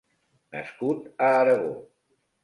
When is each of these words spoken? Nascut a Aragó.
Nascut 0.55 1.03
a 1.15 1.23
Aragó. 1.43 1.75